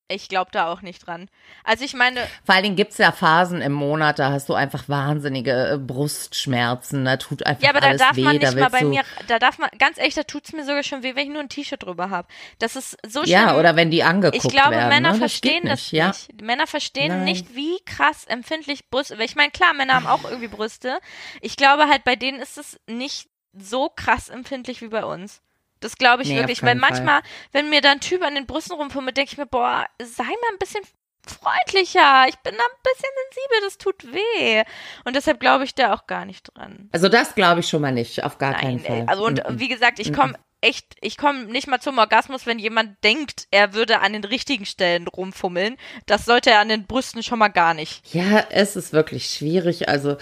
[0.10, 1.30] Ich glaube da auch nicht dran.
[1.65, 2.22] Also ich meine.
[2.46, 7.04] Vor allen Dingen gibt's ja Phasen im Monat, da hast du einfach wahnsinnige äh, Brustschmerzen,
[7.04, 9.58] da tut einfach Ja, aber da darf weh, man nicht mal bei mir, da darf
[9.58, 12.10] man, ganz ehrlich, da tut's mir sogar schon weh, wenn ich nur ein T-Shirt drüber
[12.10, 12.28] habe.
[12.60, 13.32] Das ist so schlimm.
[13.32, 15.17] Ja, oder wenn die angeguckt Ich glaube, werden, Männer ne?
[15.17, 16.08] verstehen das, nicht, ja.
[16.08, 16.41] nicht.
[16.41, 17.24] Männer verstehen Nein.
[17.26, 21.00] nicht, wie krass empfindlich Brüste, ich meine, klar, Männer haben auch irgendwie Brüste.
[21.41, 25.41] Ich glaube halt, bei denen ist es nicht so krass empfindlich wie bei uns.
[25.80, 26.90] Das glaube ich Nee, wirklich, weil keinen Fall.
[26.92, 30.24] manchmal, wenn mir da ein Typ an den Brüsten rumfummelt, denke ich mir, boah, sei
[30.24, 30.84] mal ein bisschen
[31.26, 32.26] freundlicher.
[32.30, 34.63] Ich bin da ein bisschen sensibel, das tut weh.
[35.06, 36.90] Und deshalb glaube ich da auch gar nicht dran.
[36.92, 38.98] Also das glaube ich schon mal nicht, auf gar keinen Nein, Fall.
[39.02, 39.04] ey.
[39.08, 39.60] also und Mm-mm.
[39.60, 43.74] wie gesagt, ich komme echt, ich komme nicht mal zum Orgasmus, wenn jemand denkt, er
[43.74, 45.78] würde an den richtigen Stellen rumfummeln.
[46.08, 48.02] Das sollte er an den Brüsten schon mal gar nicht.
[48.13, 49.88] Ja, es ist wirklich schwierig.
[49.90, 50.18] Also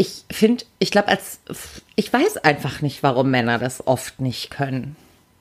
[0.00, 1.40] ich finde, ich glaube, als
[1.96, 4.94] ich weiß einfach nicht, warum Männer das oft nicht können.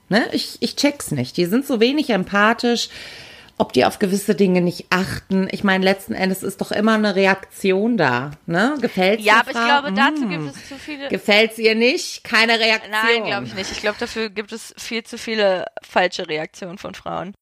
[0.10, 0.28] Ne?
[0.32, 1.38] Ich, ich check's nicht.
[1.38, 2.89] Die sind so wenig empathisch,
[3.60, 5.48] ob die auf gewisse Dinge nicht achten.
[5.52, 8.32] Ich meine, letzten Endes ist doch immer eine Reaktion da.
[8.48, 8.76] Ne?
[8.82, 9.65] Gefällt's Ja, der aber ich Frau?
[9.65, 10.30] glaube, dazu Hm.
[10.30, 11.08] gibt es zu viele.
[11.10, 12.24] Gefällt's ihr nicht?
[12.24, 12.91] Keine Reaktion.
[12.91, 13.72] Nein, glaube ich nicht.
[13.72, 17.36] Ich glaube, dafür gibt es viel zu viele falsche Reaktionen von Frauen.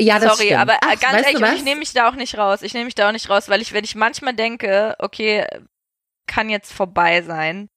[0.00, 0.60] Ja, das Sorry, stimmt.
[0.60, 2.62] aber äh, Ach, ganz ehrlich, ich nehme mich da auch nicht raus.
[2.62, 5.46] Ich nehme mich da auch nicht raus, weil ich, wenn ich manchmal denke, okay,
[6.26, 7.68] kann jetzt vorbei sein.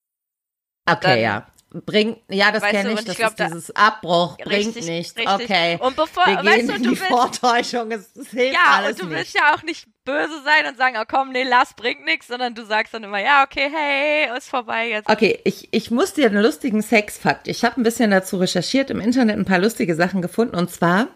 [0.89, 1.47] Okay, dann- ja.
[1.87, 5.17] Bringt, ja, das kenne ich, das ich glaub, ist dieses Abbruch, bringt Richtig, nichts.
[5.17, 5.27] richtig.
[5.49, 5.79] Okay.
[5.81, 8.59] Und bevor, Wir weißt gehen du, in du die willst, Vortäuschung, es, es hilft ja,
[8.75, 9.17] alles und du nicht.
[9.17, 12.53] willst ja auch nicht böse sein und sagen, oh komm, nee, lass, bringt nichts, sondern
[12.53, 15.09] du sagst dann immer, ja, okay, hey, ist vorbei jetzt.
[15.09, 17.47] Okay, ich, ich muss dir einen lustigen Sexfakt.
[17.47, 20.55] Ich habe ein bisschen dazu recherchiert, im Internet ein paar lustige Sachen gefunden.
[20.55, 21.07] Und zwar,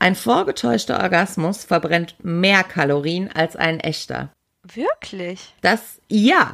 [0.00, 4.32] ein vorgetäuschter Orgasmus verbrennt mehr Kalorien als ein echter.
[4.64, 5.54] Wirklich?
[5.60, 6.52] Das, ja.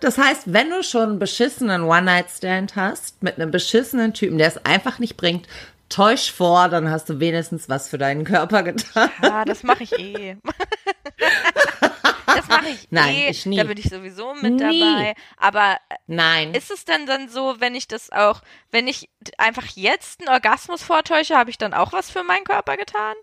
[0.00, 4.64] Das heißt, wenn du schon einen beschissenen One-Night-Stand hast, mit einem beschissenen Typen, der es
[4.64, 5.46] einfach nicht bringt,
[5.88, 9.10] täusch vor, dann hast du wenigstens was für deinen Körper getan.
[9.22, 10.36] Ja, das mache ich eh.
[12.26, 13.28] das mache ich Nein, eh.
[13.30, 13.56] ich nie.
[13.58, 14.80] Da bin ich sowieso mit Nie.
[14.80, 15.14] dabei.
[15.36, 16.54] Aber Nein.
[16.54, 20.82] ist es denn dann so, wenn ich das auch, wenn ich einfach jetzt einen Orgasmus
[20.82, 23.14] vortäusche, habe ich dann auch was für meinen Körper getan?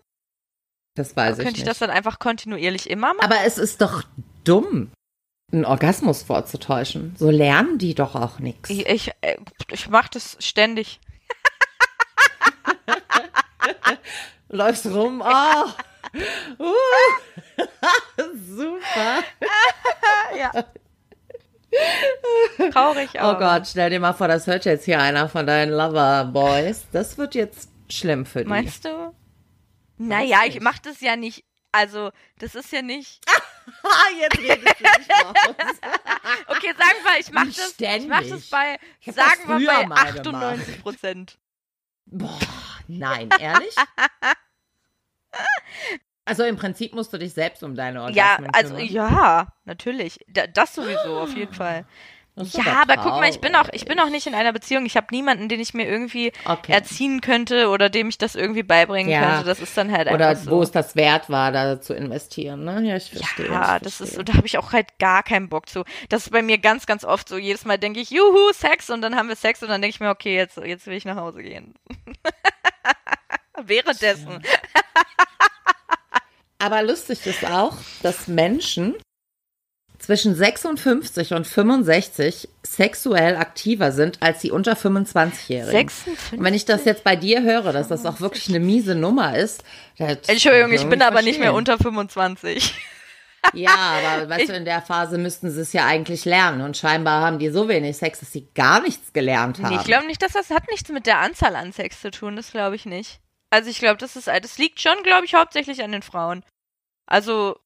[0.96, 1.68] das weiß ich Könnte ich nicht.
[1.70, 3.24] das dann einfach kontinuierlich immer machen?
[3.24, 4.02] Aber es ist doch
[4.44, 4.92] dumm,
[5.52, 7.14] einen Orgasmus vorzutäuschen.
[7.16, 8.70] So lernen die doch auch nichts.
[8.70, 9.36] Ich, ich, äh,
[9.70, 11.00] ich mache das ständig.
[14.48, 15.64] Läufst rum, oh.
[16.58, 16.74] Uh.
[18.46, 19.22] Super.
[20.36, 20.50] Ja.
[22.72, 23.38] Traurig Oh aber.
[23.38, 26.86] Gott, stell dir mal vor, das hört jetzt hier einer von deinen Lover-Boys.
[26.92, 28.48] Das wird jetzt schlimm für die.
[28.48, 29.14] Meinst du?
[29.98, 31.44] Naja, ich mache das ja nicht.
[31.72, 33.20] Also, das ist ja nicht.
[34.20, 35.44] Jetzt redest du nicht raus.
[36.46, 39.66] Okay, sagen wir, ich mache das, ich mach das bei, Ich hab das sagen wir
[39.66, 41.38] bei mal 98 Prozent.
[42.06, 42.38] Boah,
[42.88, 43.74] nein, ehrlich?
[46.26, 48.04] Also im Prinzip musst du dich selbst um deine Ja,
[48.36, 48.92] Orgasmen also kümmern.
[48.92, 50.20] ja, natürlich.
[50.28, 51.86] Da, das sowieso, auf jeden Fall.
[52.40, 54.86] Ist Ja, aber guck mal, ich bin auch, ich bin auch nicht in einer Beziehung.
[54.86, 56.72] Ich habe niemanden, den ich mir irgendwie Okay.
[56.72, 59.20] erziehen könnte oder dem ich das irgendwie beibringen Ja.
[59.20, 59.44] könnte.
[59.46, 60.50] Das ist dann halt Oder einfach so.
[60.52, 62.80] wo es das wert war, da zu investieren, ne?
[62.88, 63.46] Ja, ich verstehe.
[63.46, 64.18] Ja, ich das ist, verstehe.
[64.20, 65.84] und da habe ich auch halt gar keinen Bock zu.
[66.08, 67.36] Das ist bei mir ganz, ganz oft so.
[67.38, 70.00] Jedes Mal denke ich, juhu, Sex, und dann haben wir Sex und dann denke ich
[70.00, 71.74] mir, okay, jetzt, jetzt will ich nach Hause gehen.
[73.62, 74.42] Währenddessen.
[76.58, 78.94] Aber lustig ist auch, dass Menschen
[80.00, 85.88] zwischen 56 und 65 sexuell aktiver sind als die unter 25-Jährigen.
[85.88, 86.38] 56.
[86.38, 89.36] Und wenn ich das jetzt bei dir höre, dass das auch wirklich eine miese Nummer
[89.36, 89.62] ist.
[89.96, 92.74] Entschuldigung, ich bin aber nicht mehr unter 25.
[93.54, 96.60] Ja, aber weißt du, in der Phase müssten sie es ja eigentlich lernen.
[96.60, 99.70] Und scheinbar haben die so wenig Sex, dass sie gar nichts gelernt haben.
[99.70, 102.36] Nee, ich glaube nicht, dass das hat nichts mit der Anzahl an Sex zu tun.
[102.36, 103.20] Das glaube ich nicht.
[103.50, 106.44] Also ich glaube, das ist, das liegt schon, glaube ich, hauptsächlich an den Frauen.
[107.06, 107.58] Also,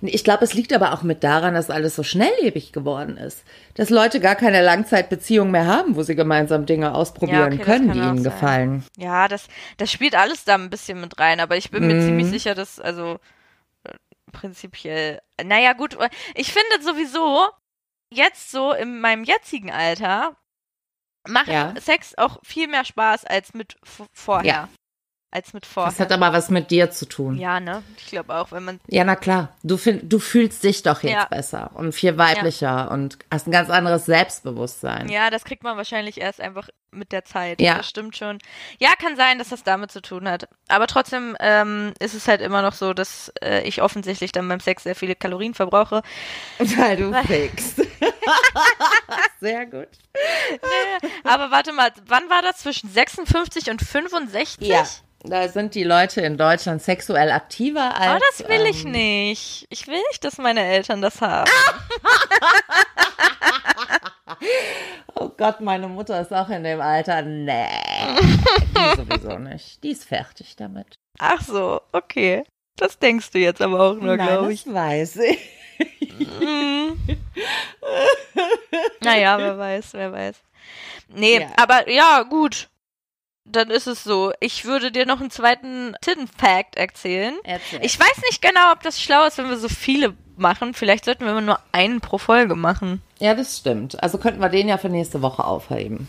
[0.00, 3.42] Ich glaube, es liegt aber auch mit daran, dass alles so schnelllebig geworden ist.
[3.74, 7.92] Dass Leute gar keine Langzeitbeziehung mehr haben, wo sie gemeinsam Dinge ausprobieren okay, das können,
[7.92, 8.32] die ihnen sein.
[8.32, 8.84] gefallen.
[8.96, 11.40] ja, das, das spielt alles da ein bisschen mit rein.
[11.40, 12.00] Aber ich bin mir Mhm.
[12.02, 13.18] ziemlich sicher, dass, also,
[13.84, 13.94] äh,
[14.32, 15.96] prinzipiell, naja, gut,
[16.34, 17.46] ich finde sowieso,
[18.12, 20.36] jetzt so in meinem jetzigen Alter,
[21.28, 21.74] macht Ja.
[21.80, 23.76] Sex auch viel mehr Spaß als mit
[24.12, 24.46] vorher.
[24.46, 24.68] Ja.
[25.32, 25.98] Als mit Das vorher.
[25.98, 27.36] hat aber was mit dir zu tun.
[27.36, 27.82] Ja, ne?
[27.98, 29.50] Ich glaube auch, wenn man Ja, na klar.
[29.62, 31.24] Du, find, du fühlst dich doch jetzt Ja.
[31.26, 35.08] besser und viel weiblicher und hast ein ganz anderes Selbstbewusstsein.
[35.08, 37.60] Ja, das kriegt man wahrscheinlich erst einfach mit der Zeit.
[37.60, 37.76] Ja.
[37.78, 38.38] Das stimmt schon.
[38.78, 40.48] Ja, kann sein, dass das damit zu tun hat.
[40.68, 44.60] Aber trotzdem ähm, ist es halt immer noch so, dass äh, ich offensichtlich dann beim
[44.60, 46.02] Sex sehr viele Kalorien verbrauche.
[46.58, 47.82] Weil du fickst.
[49.40, 49.88] Sehr gut.
[51.24, 52.58] Aber warte mal, wann war das?
[52.58, 54.66] Zwischen 56 und 65?
[54.68, 54.84] Ja.
[55.28, 58.06] Da sind die Leute in Deutschland sexuell aktiver als.
[58.06, 59.66] Aber das will ich ähm, nicht.
[59.70, 61.50] Ich will nicht, dass meine Eltern das haben.
[65.14, 67.22] Oh Gott, meine Mutter ist auch in dem Alter.
[67.22, 67.66] Nee.
[68.20, 69.82] Die sowieso nicht.
[69.82, 70.98] Die ist fertig damit.
[71.18, 72.44] Ach so, okay.
[72.76, 74.72] Das denkst du jetzt aber auch nur, glaube das ich.
[74.72, 75.38] weiß ich.
[76.40, 76.98] Mhm.
[79.00, 80.36] naja, wer weiß, wer weiß.
[81.08, 81.48] Nee, Ja.
[81.56, 82.68] aber ja, gut.
[83.48, 84.32] Dann ist es so.
[84.40, 87.34] Ich würde dir noch einen zweiten Titten-Fact erzählen.
[87.44, 87.84] Erzähl.
[87.84, 90.74] Ich weiß nicht genau, ob das schlau ist, wenn wir so viele machen.
[90.74, 93.02] Vielleicht sollten wir immer nur einen pro Folge machen.
[93.20, 94.02] ja, das stimmt.
[94.02, 96.08] Also könnten wir den ja für nächste Woche aufheben.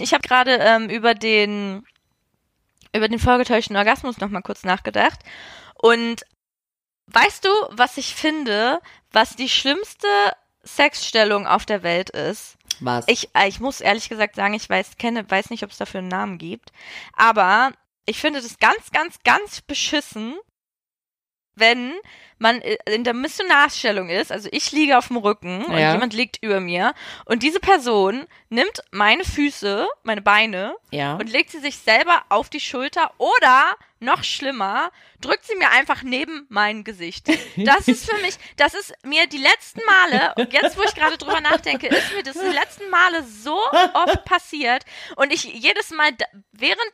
[0.00, 1.84] Ich habe gerade ähm, über den
[2.94, 5.20] über den vorgetäuschten Orgasmus noch mal kurz nachgedacht
[5.74, 6.26] und
[7.06, 8.80] weißt du, was ich finde,
[9.12, 10.08] was die schlimmste
[10.64, 12.56] Sexstellung auf der Welt ist?
[12.84, 13.06] Was?
[13.08, 15.98] Ich, äh, ich muss ehrlich gesagt sagen, ich weiß, kenne, weiß nicht, ob es dafür
[16.00, 16.72] einen Namen gibt.
[17.14, 17.72] Aber
[18.06, 20.36] ich finde das ganz, ganz, ganz beschissen,
[21.54, 21.94] wenn
[22.38, 24.32] man äh, in der Missionarstellung ist.
[24.32, 25.92] Also ich liege auf dem Rücken und Ja.
[25.92, 26.92] jemand liegt über mir.
[27.24, 31.14] Und diese Person nimmt meine Füße, meine Beine ja.
[31.14, 36.02] und legt sie sich selber auf die Schulter oder noch schlimmer, drückt sie mir einfach
[36.02, 37.28] neben mein Gesicht.
[37.56, 41.16] Das ist für mich, das ist mir die letzten Male, und jetzt wo ich gerade
[41.16, 43.56] drüber nachdenke, ist mir das die letzten Male so
[43.94, 44.84] oft passiert
[45.14, 46.10] und ich jedes Mal,
[46.50, 46.92] während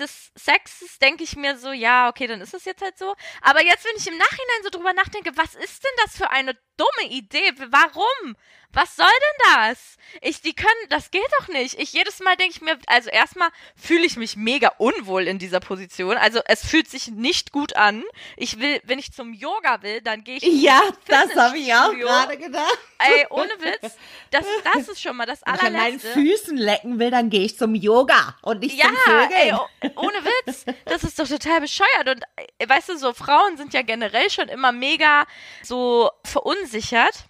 [0.00, 3.14] des Sexes denke ich mir so, ja, okay, dann ist es jetzt halt so.
[3.42, 6.56] Aber jetzt, wenn ich im Nachhinein so drüber nachdenke, was ist denn das für eine
[6.76, 7.52] dumme Idee?
[7.70, 8.36] Warum?
[8.72, 9.96] Was soll denn das?
[10.20, 11.78] Ich, die können, das geht doch nicht.
[11.78, 15.60] Ich jedes Mal denke ich mir, also erstmal fühle ich mich mega unwohl in dieser
[15.60, 16.16] Position.
[16.16, 18.04] Also es fühlt sich nicht gut an.
[18.36, 20.62] Ich will, wenn ich zum Yoga will, dann gehe ich.
[20.62, 22.78] Ja, das habe ich auch gerade gedacht.
[22.98, 23.96] Ey, ohne Witz.
[24.30, 25.66] Das, das ist schon mal das allerletzte.
[25.66, 28.86] Wenn ich an meinen Füßen lecken will, dann gehe ich zum Yoga und nicht ja,
[28.86, 29.32] zum Vögeln.
[29.32, 30.64] Ey, oh, ohne Witz.
[30.84, 32.08] Das ist doch total bescheuert.
[32.08, 32.22] Und
[32.58, 35.26] äh, weißt du, so Frauen sind ja generell schon immer mega
[35.62, 37.26] so verunsichert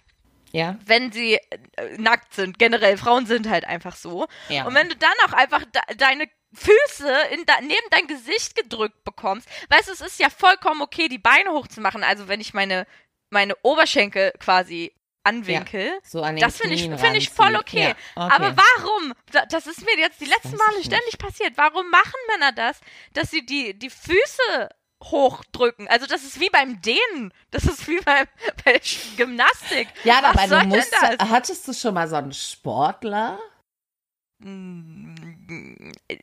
[0.51, 0.77] ja.
[0.85, 2.59] wenn sie äh, nackt sind.
[2.59, 4.27] Generell, Frauen sind halt einfach so.
[4.49, 4.65] Ja.
[4.65, 9.03] Und wenn du dann auch einfach de deine Füße in da neben dein Gesicht gedrückt
[9.03, 12.03] bekommst, weißt du, es ist ja vollkommen okay, die Beine hochzumachen.
[12.03, 12.87] Also wenn ich meine,
[13.29, 14.93] meine Oberschenkel quasi
[15.27, 15.85] anwinkel.
[15.85, 17.93] Ja, so an das finde ich, find ich voll okay.
[18.15, 18.35] Ja, okay.
[18.35, 19.13] Aber warum?
[19.49, 21.53] Das ist mir jetzt die letzten Male ständig passiert.
[21.57, 22.79] Warum machen Männer das,
[23.13, 24.69] dass sie die, die Füße
[25.03, 25.87] hochdrücken.
[25.87, 27.33] Also das ist wie beim Dehnen.
[27.51, 28.25] Das ist wie bei,
[28.65, 28.81] bei
[29.15, 29.87] Gymnastik.
[30.03, 33.39] Ja, Was aber du musst, hattest du schon mal so einen Sportler?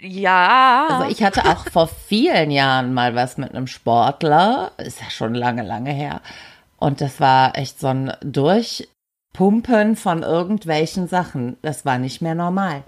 [0.00, 0.86] Ja.
[0.88, 4.72] Also ich hatte auch vor vielen Jahren mal was mit einem Sportler.
[4.78, 6.20] Ist ja schon lange, lange her.
[6.76, 11.56] Und das war echt so ein Durchpumpen von irgendwelchen Sachen.
[11.62, 12.84] Das war nicht mehr normal.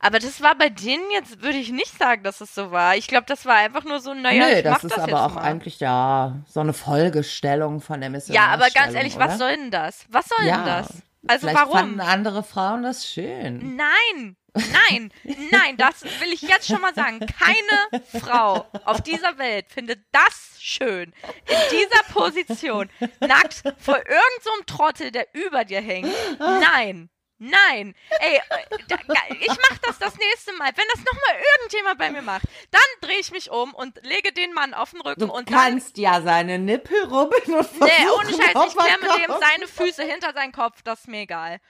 [0.00, 2.96] Aber das war bei denen jetzt, würde ich nicht sagen, dass es so war.
[2.96, 5.26] Ich glaube, das war einfach nur so, naja, Nö, ich mach das ist das aber
[5.26, 5.42] auch mal.
[5.42, 8.34] eigentlich ja so eine Folgestellung von der Mission.
[8.34, 9.26] Ja, aber ganz ehrlich, oder?
[9.28, 10.06] was soll denn das?
[10.08, 11.02] Was soll ja, denn das?
[11.26, 11.72] Also warum?
[11.72, 13.76] fanden andere Frauen das schön.
[13.76, 15.12] Nein, nein,
[15.50, 17.20] nein, das will ich jetzt schon mal sagen.
[17.20, 21.12] Keine Frau auf dieser Welt findet das schön.
[21.46, 22.88] In dieser Position,
[23.20, 26.12] nackt vor irgendeinem so Trottel, der über dir hängt.
[26.38, 27.08] Nein.
[27.44, 30.70] Nein, ey, äh, ich mach das das nächste Mal.
[30.76, 34.52] Wenn das nochmal irgendjemand bei mir macht, dann drehe ich mich um und lege den
[34.52, 35.26] Mann auf den Rücken.
[35.26, 39.34] Du und kannst dann, ja seine Nippel rubbeln und Nee, ohne Scheiß, ich klemme dem
[39.40, 41.60] seine Füße hinter seinen Kopf, das ist mir egal.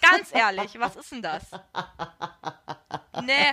[0.00, 1.44] Ganz ehrlich, was ist denn das?
[3.24, 3.52] Nee,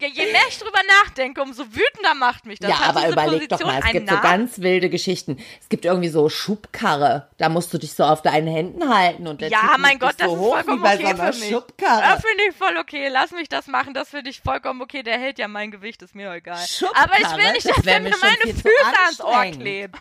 [0.00, 2.70] ja, je mehr ich drüber nachdenke, umso wütender macht mich das.
[2.70, 4.18] Ja, Hat aber überleg Position doch mal, es gibt Namen?
[4.22, 5.38] so ganz wilde Geschichten.
[5.60, 9.40] Es gibt irgendwie so Schubkarre, da musst du dich so auf deinen Händen halten und
[9.40, 11.38] der Ja, typ mein Gott, das so ist hoch vollkommen wie bei okay so für
[11.40, 11.48] mich.
[11.50, 12.02] Schubkarre.
[12.02, 13.08] Ja, finde ich voll okay.
[13.08, 15.02] Lass mich das machen, das finde ich vollkommen okay.
[15.02, 16.62] Der hält ja mein Gewicht, ist mir egal.
[16.94, 19.96] Aber ich will nicht, dass er mir meine Füße ans Ohr klebt.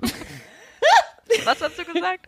[1.44, 2.26] Was hast du gesagt?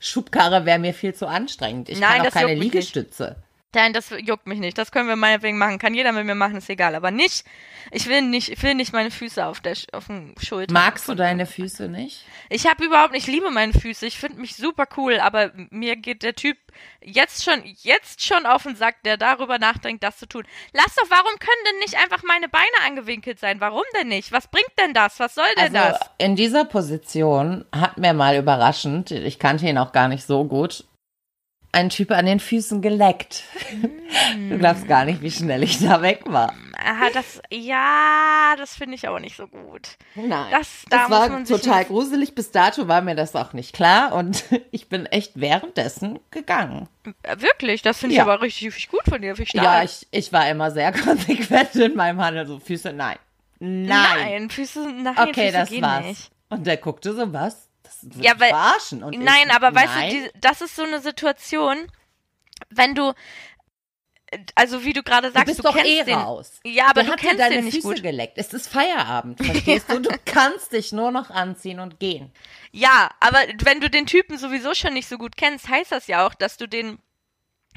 [0.00, 1.88] Schubkarre wäre mir viel zu anstrengend.
[1.88, 3.36] Ich Nein, kann auch keine Liegestütze.
[3.74, 4.76] Nein, das juckt mich nicht.
[4.76, 5.78] Das können wir meinetwegen machen.
[5.78, 6.94] Kann jeder mit mir machen, ist egal.
[6.94, 7.44] Aber nicht,
[7.90, 10.74] ich will nicht, ich will nicht meine Füße auf der auf den Schultern.
[10.74, 12.24] Magst du deine Füße nicht?
[12.50, 14.06] Ich habe überhaupt nicht, ich liebe meine Füße.
[14.06, 16.58] Ich finde mich super cool, aber mir geht der Typ
[17.02, 20.44] jetzt schon, jetzt schon auf den Sack, der darüber nachdenkt, das zu tun.
[20.72, 23.60] Lass doch, warum können denn nicht einfach meine Beine angewinkelt sein?
[23.60, 24.32] Warum denn nicht?
[24.32, 25.18] Was bringt denn das?
[25.18, 26.10] Was soll denn also, das?
[26.18, 30.84] In dieser Position hat mir mal überraschend, ich kannte ihn auch gar nicht so gut,
[31.72, 33.44] ein Typ an den Füßen geleckt.
[33.72, 33.86] Mm.
[34.50, 36.52] Du glaubst gar nicht, wie schnell ich da weg war.
[36.74, 39.96] Aha, das, ja, das finde ich aber nicht so gut.
[40.14, 42.34] Nein, das, da das war total gruselig.
[42.34, 46.88] Bis dato war mir das auch nicht klar und ich bin echt währenddessen gegangen.
[47.36, 47.82] Wirklich?
[47.82, 48.24] Das finde ich ja.
[48.24, 49.34] aber richtig, richtig gut von dir.
[49.54, 52.46] Ja, ich, ich war immer sehr konsequent in meinem Handel.
[52.46, 53.16] So Füße, nein.
[53.58, 53.88] Nein.
[53.88, 56.04] Nein, Füße, nein, okay, Füße das war's.
[56.04, 56.30] nicht.
[56.50, 57.68] Und der guckte so, was?
[58.20, 59.02] Ja, weil, verarschen.
[59.02, 59.88] Und nein, ich, aber nein.
[59.88, 61.90] weißt du, die, das ist so eine Situation,
[62.70, 63.12] wenn du
[64.54, 66.60] also wie du gerade sagst, du bist du doch kennst eh den, raus.
[66.64, 68.02] Ja, aber Der du kennst deine den nicht Füße gut.
[68.02, 68.34] geleckt.
[68.36, 70.00] Es ist Feierabend, verstehst du?
[70.00, 72.32] Du kannst dich nur noch anziehen und gehen.
[72.70, 76.26] Ja, aber wenn du den Typen sowieso schon nicht so gut kennst, heißt das ja
[76.26, 76.98] auch, dass du den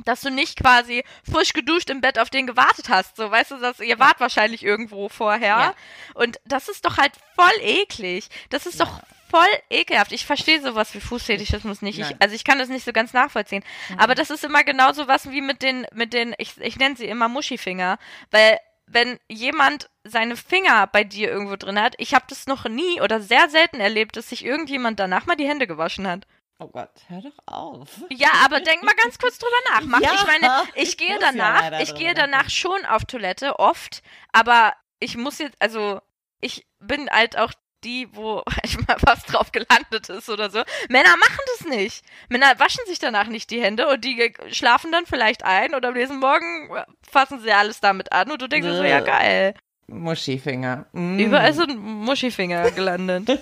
[0.03, 3.15] dass du nicht quasi frisch geduscht im Bett auf den gewartet hast.
[3.15, 5.57] So, weißt du, dass ihr wart wahrscheinlich irgendwo vorher.
[5.57, 5.75] Ja.
[6.15, 8.27] Und das ist doch halt voll eklig.
[8.49, 8.99] Das ist doch
[9.35, 10.11] voll ekelhaft.
[10.11, 11.99] Ich verstehe sowas wie Fußfetischismus nicht.
[11.99, 13.63] Ich, also ich kann das nicht so ganz nachvollziehen.
[13.89, 13.99] Mhm.
[13.99, 17.05] Aber das ist immer genauso was wie mit den, mit den, ich, ich nenne sie
[17.05, 17.97] immer Muschifinger.
[18.31, 23.01] Weil wenn jemand seine Finger bei dir irgendwo drin hat, ich habe das noch nie
[23.01, 26.25] oder sehr selten erlebt, dass sich irgendjemand danach mal die Hände gewaschen hat.
[26.59, 27.89] Oh Gott, hör doch auf.
[28.09, 29.81] Ja, aber denk mal ganz kurz drüber nach.
[29.81, 33.03] Mach, Ja, ich meine, ich ich gehe ja danach, leider ich gehe danach schon auf
[33.03, 35.99] Toilette, oft, aber ich muss jetzt, also
[36.39, 37.51] ich bin halt auch
[37.85, 38.43] die, wo
[38.87, 40.61] mal was drauf gelandet ist oder so.
[40.89, 42.03] Männer machen das nicht.
[42.29, 45.93] Männer waschen sich danach nicht die Hände und die schlafen dann vielleicht ein oder am
[45.93, 46.69] nächsten Morgen
[47.09, 49.53] fassen sie alles damit an und du denkst so, ja geil.
[49.87, 50.87] Muschifinger.
[50.93, 51.19] Mm.
[51.19, 53.29] Überall sind Muschifinger gelandet.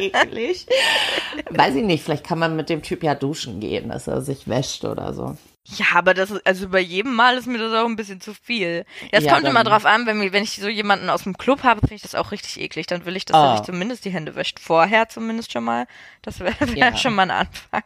[0.00, 0.66] Eklig.
[1.48, 4.48] Weiß ich nicht, vielleicht kann man mit dem Typ ja duschen gehen, dass er sich
[4.48, 5.36] wäscht oder so.
[5.68, 8.34] Ja, aber das ist, also bei jedem Mal ist mir das auch ein bisschen zu
[8.34, 8.84] viel.
[9.10, 11.80] Das Ja, kommt immer drauf an, wenn, wenn ich so jemanden aus dem Club habe,
[11.80, 12.86] finde ich das auch richtig eklig.
[12.86, 13.56] Dann will ich, dass er Ah.
[13.56, 14.60] sich zumindest die Hände wäscht.
[14.60, 15.86] Vorher zumindest schon mal.
[16.22, 16.96] Das wäre wär Ja.
[16.96, 17.82] schon mal ein Anfang.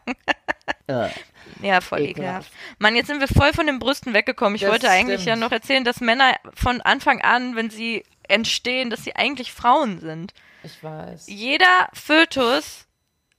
[0.87, 1.09] Äh,
[1.63, 2.47] Ja, voll Ekelhaft.
[2.47, 2.51] ekelhaft.
[2.79, 4.55] Mann, jetzt sind wir voll von den Brüsten weggekommen.
[4.55, 5.39] Ich Das wollte eigentlich ja stimmt.
[5.41, 10.33] noch erzählen, dass Männer von Anfang an, wenn sie entstehen, dass sie eigentlich Frauen sind.
[10.63, 11.25] ich weiß.
[11.27, 12.85] Jeder Fötus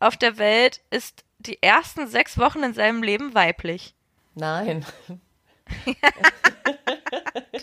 [0.01, 3.95] auf der Welt ist die ersten sechs Wochen in seinem Leben weiblich.
[4.35, 4.85] Nein,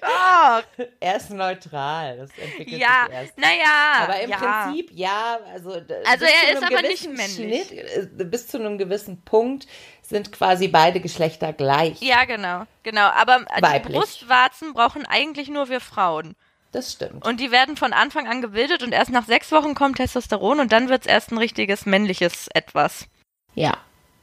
[0.02, 0.64] Doch.
[1.00, 2.18] er ist neutral.
[2.18, 3.38] Das entwickelt Ja, sich erst.
[3.38, 4.04] naja.
[4.04, 4.38] Aber im ja.
[4.38, 5.80] Prinzip, ja, also.
[5.80, 7.68] d- Also bis er zu ist einem aber nicht gewissen männlich.
[7.68, 9.68] Schnitt, äh, bis zu einem gewissen Punkt
[10.02, 12.02] sind quasi beide Geschlechter gleich.
[12.02, 13.08] Ja, genau, genau.
[13.08, 13.98] Aber die Weiblich.
[13.98, 16.36] Brustwarzen brauchen eigentlich nur wir Frauen.
[16.72, 17.26] Das stimmt.
[17.26, 20.72] Und die werden von Anfang an gebildet und erst nach sechs Wochen kommt Testosteron und
[20.72, 23.08] dann wird's erst ein richtiges männliches Etwas.
[23.56, 23.78] ja.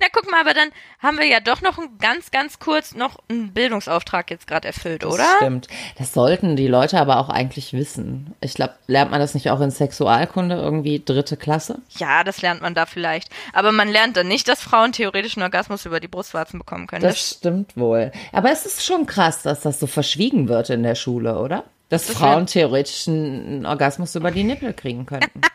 [0.00, 3.18] Na guck mal, aber dann haben wir ja doch noch ein, ganz, ganz kurz noch
[3.28, 5.24] einen Bildungsauftrag jetzt gerade erfüllt, Das oder?
[5.36, 5.68] stimmt.
[5.96, 8.34] Das sollten die Leute aber auch eigentlich wissen.
[8.40, 11.78] Ich glaube, lernt man das nicht auch in Sexualkunde irgendwie dritte Klasse?
[11.98, 13.30] Ja, das lernt man da vielleicht.
[13.52, 17.02] Aber man lernt dann nicht, dass Frauen theoretischen Orgasmus über die Brustwarzen bekommen können.
[17.02, 18.10] Das stimmt wohl.
[18.32, 21.64] Aber es ist schon krass, dass das so verschwiegen wird in der Schule, oder?
[21.88, 25.40] Dass Das Frauen wird- theoretisch einen Orgasmus über die Nippel kriegen könnten.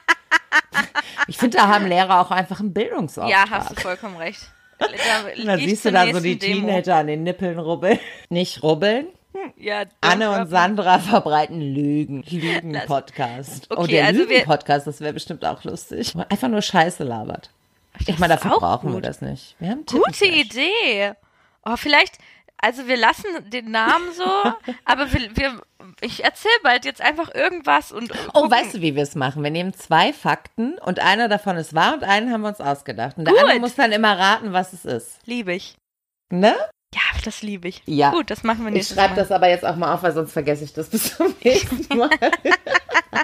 [1.27, 3.29] ich finde, da haben Lehrer auch einfach einen Bildungsauftrag.
[3.31, 4.39] ja, hast du vollkommen recht.
[4.79, 4.87] Da,
[5.45, 6.67] Da siehst du da so die Demo.
[6.67, 7.99] Teenager an den Nippeln rubbeln.
[8.29, 9.07] Nicht rubbeln.
[9.57, 12.23] Ja, don't Anne und Sandra verbreiten Lügen.
[12.27, 13.67] Lügen-Podcast.
[13.71, 16.13] Okay, oh, der also wir- Lügen-Podcast, das wäre bestimmt auch lustig.
[16.29, 17.49] Einfach nur Scheiße labert.
[18.07, 19.05] Ich meine, dafür auch brauchen wir gut.
[19.05, 19.55] das nicht.
[19.59, 20.25] Wir haben Gute.
[20.25, 21.13] Idee.
[21.65, 22.17] Oh, vielleicht,
[22.57, 24.23] also wir lassen den Namen so,
[24.85, 25.61] aber wir, wir
[26.01, 28.51] ich erzähle bald jetzt einfach irgendwas und Oh, gucken.
[28.51, 29.43] weißt du, wie wir es machen?
[29.43, 33.17] Wir nehmen zwei Fakten und einer davon ist wahr und einen haben wir uns ausgedacht.
[33.17, 33.43] Und der Gut.
[33.43, 35.19] andere muss dann immer raten, was es ist.
[35.25, 35.75] Liebe ich.
[36.31, 36.55] Ne?
[36.95, 37.81] Ja, das liebe ich.
[37.85, 38.11] Ja.
[38.11, 40.31] Gut, das machen wir Ich nächstes schreibe das aber jetzt auch mal auf, weil sonst
[40.31, 42.09] vergesse ich das bis zum nächsten Mal.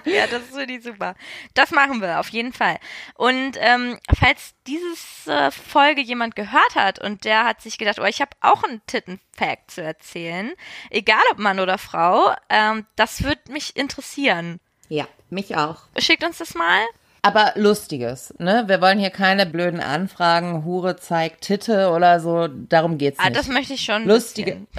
[0.06, 1.16] Ja, das ist wirklich super.
[1.54, 2.78] Das machen wir auf jeden Fall.
[3.16, 8.06] Und ähm, falls diese äh, Folge jemand gehört hat und der hat sich gedacht, oh,
[8.06, 10.54] ich habe auch einen Titten-Fact zu erzählen,
[10.90, 14.60] egal ob Mann oder Frau, ähm, das würde mich interessieren.
[14.88, 15.78] ja, mich auch.
[15.98, 16.84] Schickt uns das mal.
[17.24, 18.64] Aber lustiges, ne?
[18.68, 23.36] Wir wollen hier keine blöden Anfragen, Hure zeigt Titte oder so, darum geht's Ah, nicht.
[23.38, 24.06] das möchte ich schon.
[24.08, 24.66] Lustige.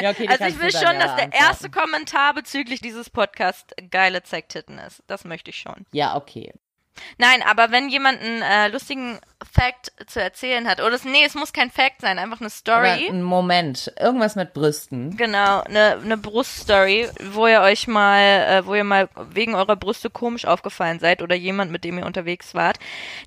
[0.00, 4.78] ja, okay, Also ich will schon, dass der erste Kommentar bezüglich dieses Podcasts geile Zeigtitten
[4.78, 5.02] ist.
[5.08, 5.84] Das möchte ich schon.
[5.92, 6.52] Ja, okay.
[7.18, 9.18] Nein, aber wenn jemand einen äh, lustigen
[9.60, 13.08] Fact zu erzählen hat, oder es, nee, es muss kein Fact sein, einfach eine Story.
[13.10, 15.16] ein Moment, irgendwas mit Brüsten.
[15.18, 20.08] Genau, eine, eine Bruststory, wo ihr euch mal, äh, wo ihr mal wegen eurer Brüste
[20.08, 22.78] komisch aufgefallen seid oder jemand, mit dem ihr unterwegs wart,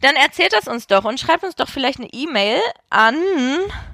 [0.02, 3.16] dann erzählt das uns doch und schreibt uns doch vielleicht eine E-Mail an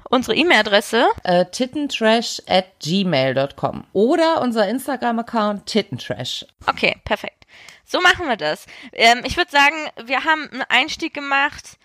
[0.08, 1.08] unsere E-Mail-Adresse.
[1.24, 6.46] Äh, tittentrash at gmail.com oder unser Instagram-Account tittentrash.
[6.66, 7.46] Okay, perfekt.
[7.84, 8.66] So machen wir das.
[8.92, 11.76] Ähm, ich würde sagen, wir haben einen Einstieg gemacht,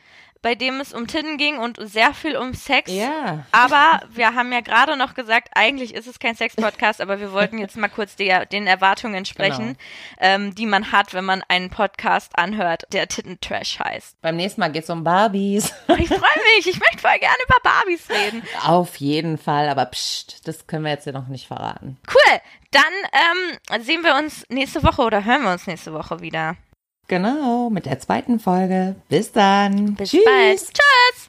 [0.45, 2.91] bei dem es um Titten ging und sehr viel um Sex.
[2.91, 3.47] Ja.
[3.51, 7.57] Aber wir haben ja gerade noch gesagt, eigentlich ist es kein Sex-Podcast, aber wir wollten
[7.57, 9.75] jetzt mal kurz der, den Erwartungen entsprechen, Genau.
[10.19, 14.21] ähm, die man hat, wenn man einen Podcast anhört, der Titten-Trash heißt.
[14.21, 15.73] Beim nächsten Mal geht's um Barbies.
[15.97, 16.19] Ich freue
[16.57, 18.43] mich, ich möchte voll gerne über Barbies reden.
[18.63, 21.97] Auf jeden Fall, aber pst, das können wir jetzt hier noch nicht verraten.
[22.07, 22.83] Cool, dann
[23.73, 26.55] ähm, sehen wir uns nächste Woche oder hören wir uns nächste Woche wieder.
[27.07, 28.95] Genau, mit der zweiten Folge.
[29.09, 29.93] Bis dann.
[29.95, 30.25] Bis Tschüss.
[30.25, 30.59] bald.
[30.59, 31.23] Tschüss.